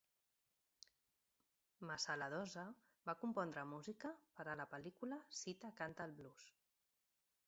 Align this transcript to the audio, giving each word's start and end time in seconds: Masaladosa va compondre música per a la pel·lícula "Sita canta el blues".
Masaladosa 1.89 2.63
va 3.09 3.15
compondre 3.25 3.65
música 3.73 4.13
per 4.39 4.47
a 4.49 4.55
la 4.63 4.67
pel·lícula 4.71 5.19
"Sita 5.41 5.71
canta 5.83 6.09
el 6.11 6.17
blues". 6.23 6.49